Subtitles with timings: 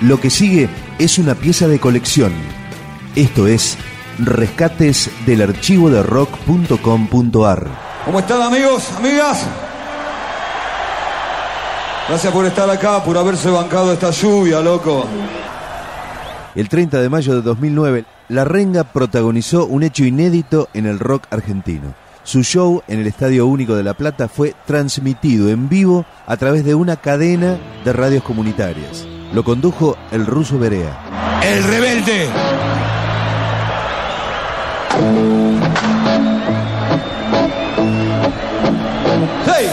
[0.00, 2.32] Lo que sigue es una pieza de colección.
[3.16, 3.76] Esto es
[4.18, 7.66] Rescates del archivo de rock.com.ar.
[8.06, 9.46] ¿Cómo están amigos, amigas?
[12.08, 15.06] Gracias por estar acá, por haberse bancado esta lluvia, loco.
[16.54, 21.24] El 30 de mayo de 2009, La Renga protagonizó un hecho inédito en el rock
[21.30, 21.94] argentino.
[22.22, 26.64] Su show en el Estadio Único de La Plata fue transmitido en vivo a través
[26.64, 29.06] de una cadena de radios comunitarias.
[29.32, 31.40] Lo condujo el ruso Berea.
[31.42, 32.28] El rebelde.
[39.46, 39.68] ¡Hey!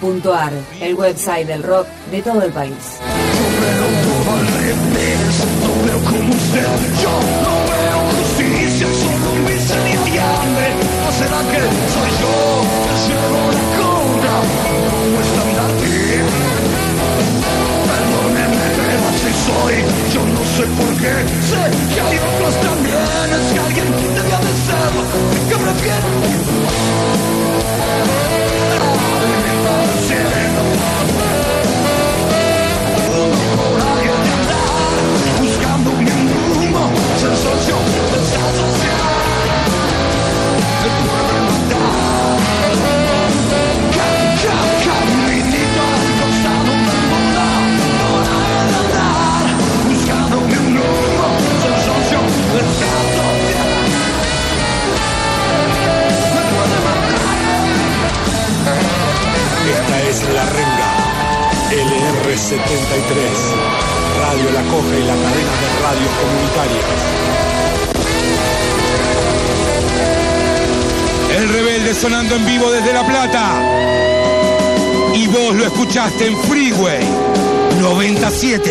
[0.00, 2.98] rock.com.ar, el website del rock de todo el país.
[20.12, 21.14] yo no sé por qué,
[21.48, 21.62] sé
[21.94, 22.96] que hay otros también,
[23.32, 25.02] es que alguien debía de serlo,
[25.48, 26.08] que prefiero.
[72.00, 73.60] Sonando en vivo desde La Plata.
[75.14, 77.04] Y vos lo escuchaste en Freeway
[77.78, 78.70] 97.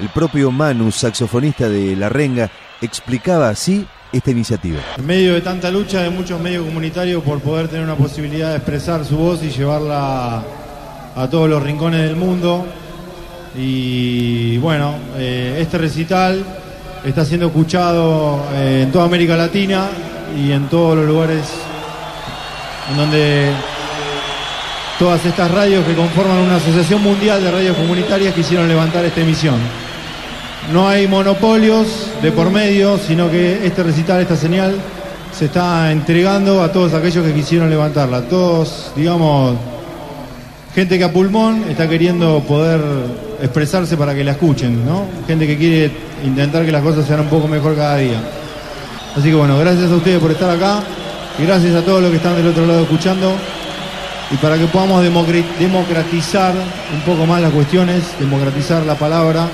[0.00, 2.50] El propio Manu, saxofonista de La Renga,
[2.80, 4.80] explicaba así esta iniciativa.
[4.96, 8.56] En medio de tanta lucha de muchos medios comunitarios por poder tener una posibilidad de
[8.56, 10.42] expresar su voz y llevarla
[11.14, 12.64] a todos los rincones del mundo.
[13.54, 16.63] Y bueno, eh, este recital
[17.04, 19.88] está siendo escuchado eh, en toda América Latina
[20.36, 21.42] y en todos los lugares
[22.90, 23.50] en donde
[24.98, 29.56] todas estas radios que conforman una asociación mundial de radios comunitarias quisieron levantar esta emisión.
[30.72, 34.74] No hay monopolios de por medio, sino que este recital, esta señal,
[35.30, 38.22] se está entregando a todos aquellos que quisieron levantarla.
[38.22, 39.56] Todos, digamos,
[40.74, 42.80] gente que a pulmón está queriendo poder
[43.44, 45.06] expresarse para que la escuchen, ¿no?
[45.26, 45.90] Gente que quiere
[46.24, 48.20] intentar que las cosas sean un poco mejor cada día.
[49.16, 50.82] Así que bueno, gracias a ustedes por estar acá
[51.38, 53.32] y gracias a todos los que están del otro lado escuchando.
[54.30, 56.54] Y para que podamos democratizar
[56.92, 59.46] un poco más las cuestiones, democratizar la palabra,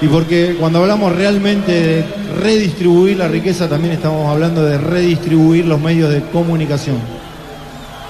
[0.00, 2.04] y porque cuando hablamos realmente de
[2.40, 6.98] redistribuir la riqueza, también estamos hablando de redistribuir los medios de comunicación.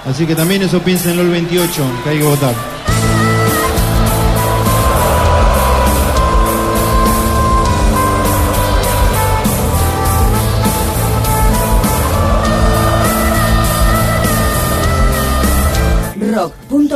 [0.07, 2.78] Así que también eso piénsenlo el 28, que hay que votar.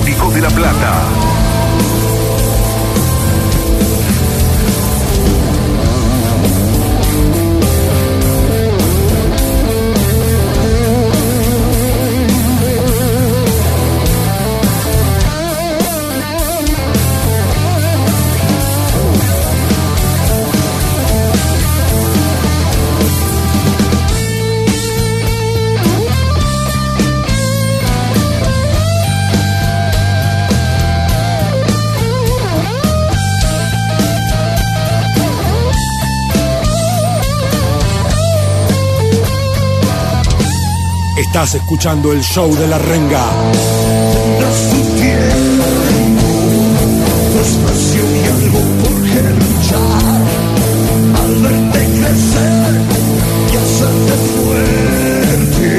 [0.00, 1.39] Único de La Plata.
[41.20, 43.22] Estás escuchando el show de la renga.
[44.14, 46.24] tendrás tu tiempo,
[47.30, 50.20] tu espacio y algo por qué luchar.
[51.20, 52.72] Al verte crecer
[53.52, 55.70] y hacerte fuerte,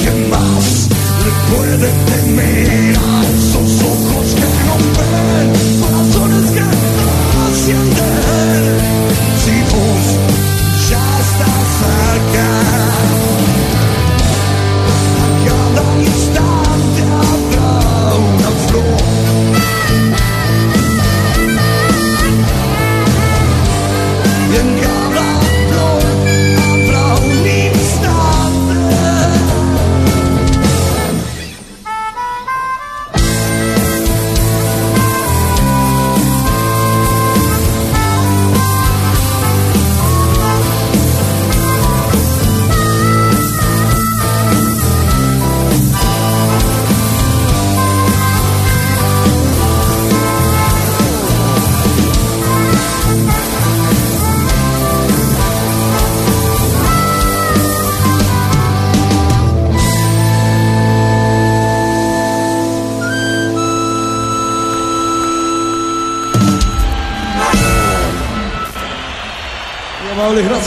[0.00, 0.88] ¿quién más
[1.24, 2.83] le puede temer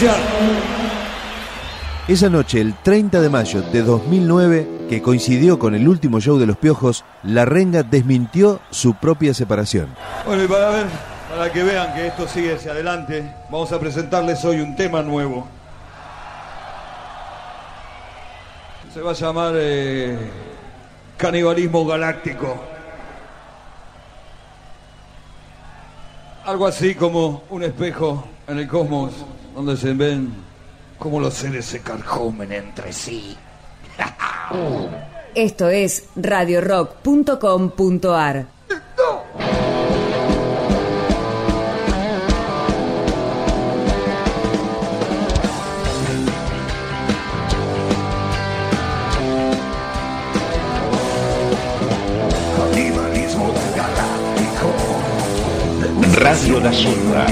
[0.01, 0.17] gracias.
[2.07, 6.45] Esa noche, el 30 de mayo de 2009, que coincidió con el último show de
[6.45, 9.89] Los Piojos, La Renga desmintió su propia separación.
[10.25, 10.85] Bueno, y para ver,
[11.29, 15.47] para que vean que esto sigue hacia adelante, vamos a presentarles hoy un tema nuevo.
[18.93, 20.17] Se va a llamar eh,
[21.17, 22.55] Canibalismo Galáctico.
[26.45, 29.11] Algo así como un espejo en el cosmos
[29.57, 30.31] donde se ven
[30.99, 33.35] cómo los seres se carcomen entre sí.
[35.33, 38.45] Esto es radiorock.com.ar.
[56.13, 57.27] Radio da Ciudad.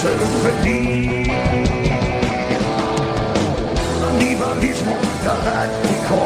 [0.00, 1.28] Ser feliz.
[4.00, 6.18] Canibalismo galáctico,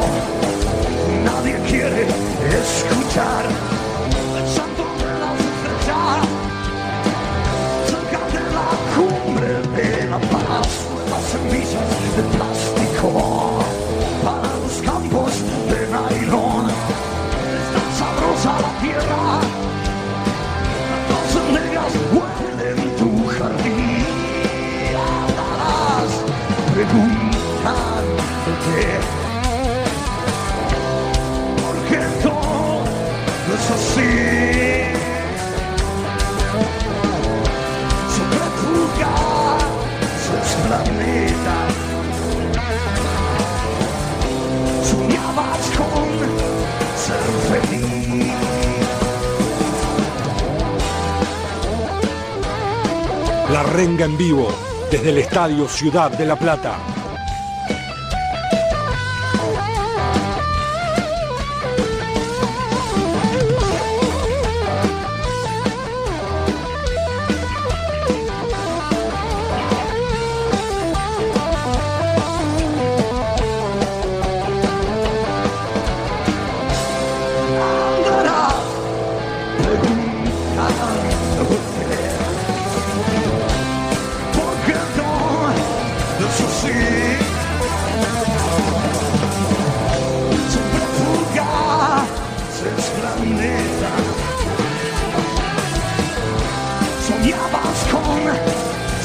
[1.25, 2.03] nadie quiere
[2.61, 3.43] escuchar.
[4.55, 6.21] Santo de las estrellas,
[7.89, 10.69] cerca de la cumbre de la paz,
[11.09, 12.52] las semillas de plástico
[53.53, 54.47] La Renga en vivo,
[54.89, 56.92] desde el Estadio Ciudad de La Plata.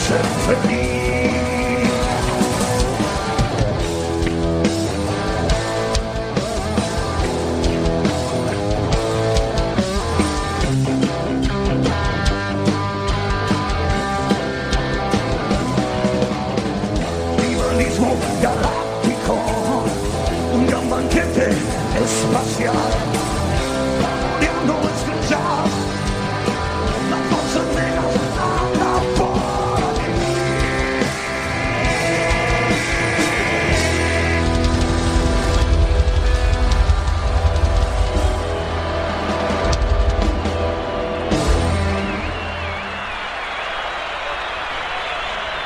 [0.08, 0.87] Ser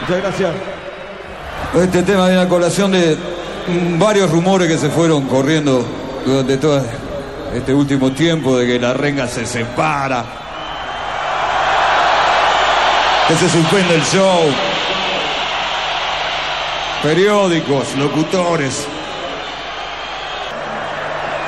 [0.03, 0.51] Muchas gracias.
[1.81, 3.17] Este tema viene a colación de
[3.99, 5.87] varios rumores que se fueron corriendo
[6.27, 6.85] durante todo
[7.55, 10.25] este último tiempo de que la renga se separa,
[13.29, 14.41] que se suspende el show,
[17.01, 18.89] periódicos, locutores.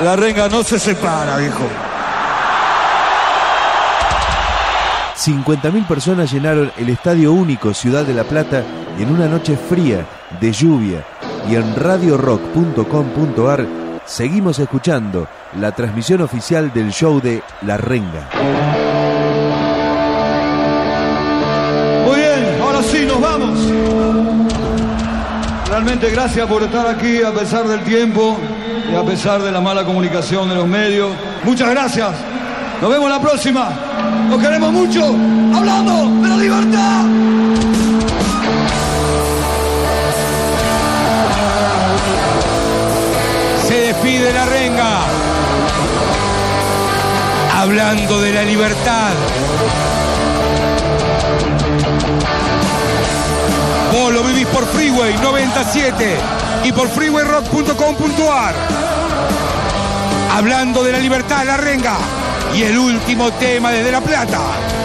[0.01, 1.84] La renga no se separa, viejo.
[5.25, 8.63] 50.000 personas llenaron el Estadio Único Ciudad de La Plata
[8.99, 10.05] en una noche fría,
[10.39, 11.03] de lluvia,
[11.49, 13.67] y en radiorock.com.ar
[14.05, 15.27] seguimos escuchando
[15.59, 18.29] la transmisión oficial del show de La Renga.
[22.05, 23.59] Muy bien, ahora sí, nos vamos.
[25.71, 28.39] Realmente gracias por estar aquí a pesar del tiempo
[28.93, 31.13] y a pesar de la mala comunicación de los medios.
[31.45, 32.11] Muchas gracias.
[32.83, 33.94] Nos vemos la próxima.
[34.29, 35.15] Nos queremos mucho.
[35.55, 37.05] Hablando de la libertad.
[43.67, 45.01] Se despide la renga.
[47.57, 49.13] Hablando de la libertad.
[53.93, 56.17] Vos lo vivís por Freeway 97
[56.65, 58.55] y por freewayrock.com.ar.
[60.37, 61.97] Hablando de la libertad, la renga.
[62.53, 64.84] Y el último tema desde La Plata.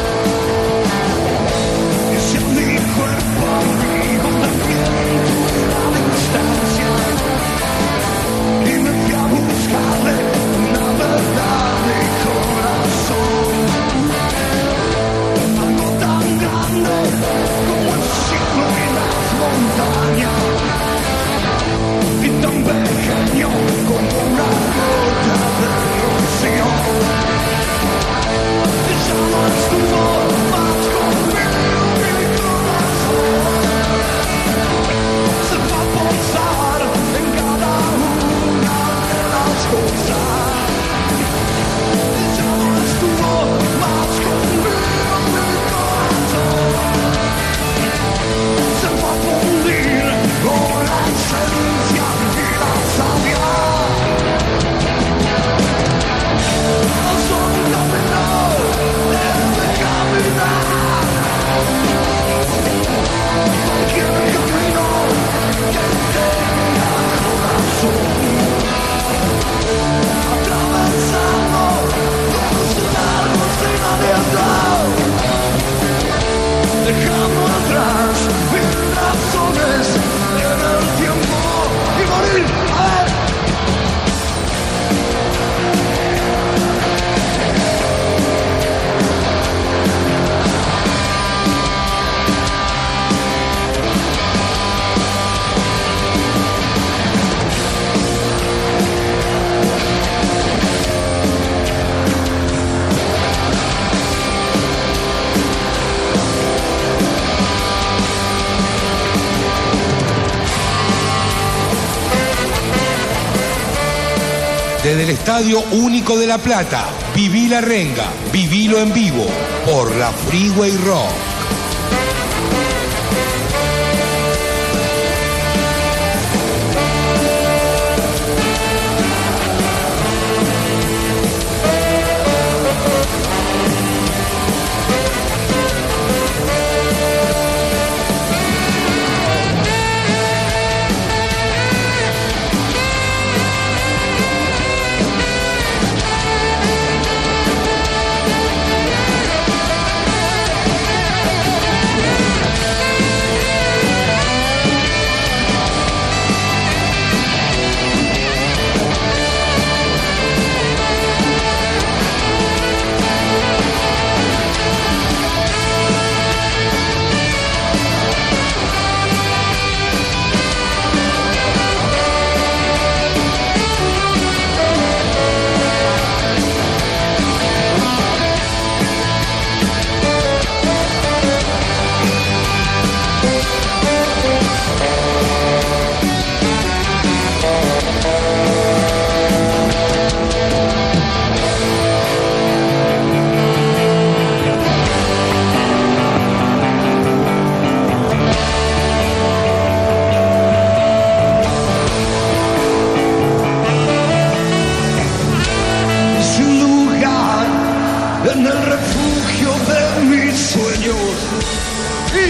[115.09, 119.25] Estadio Único de La Plata, viví la renga, vivilo en vivo,
[119.65, 121.28] por la Freeway Rock.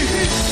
[0.06, 0.49] peace.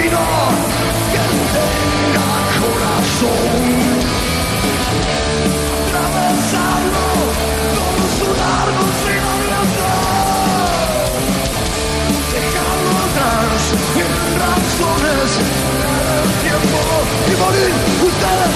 [0.00, 0.18] divino
[1.12, 3.60] que tenga corazón.
[5.86, 7.06] Atravesarlo
[7.76, 10.40] con su largo sin abrazar.
[12.32, 13.62] Dejarlo atrás
[14.02, 14.12] en
[14.44, 15.30] razones
[15.80, 16.80] del tiempo
[17.26, 17.72] y morir
[18.08, 18.49] ustedes.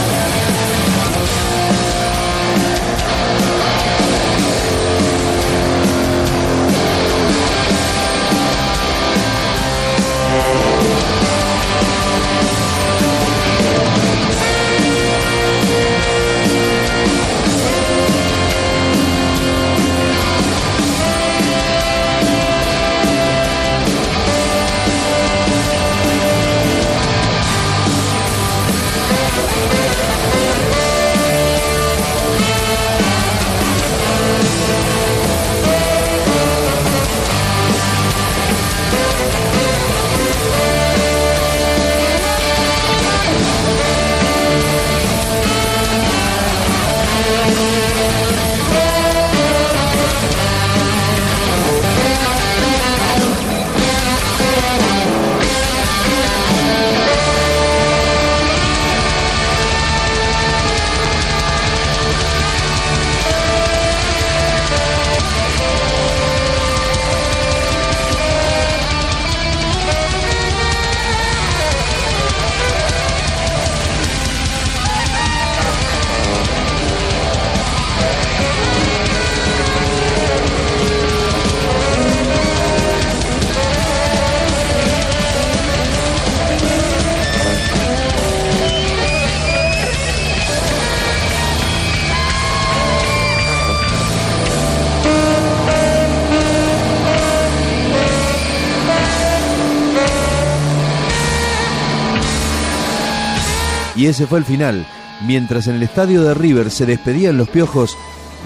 [104.05, 104.87] Y ese fue el final.
[105.27, 107.97] Mientras en el estadio de River se despedían los piojos,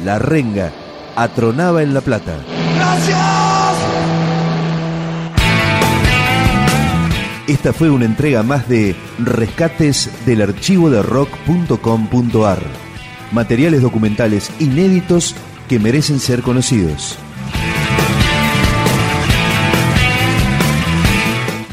[0.04, 0.70] la renga
[1.16, 2.36] atronaba en La Plata.
[2.76, 3.18] Gracias.
[7.48, 12.62] Esta fue una entrega más de Rescates del archivo de rock.com.ar.
[13.32, 15.34] Materiales documentales inéditos
[15.68, 17.18] que merecen ser conocidos.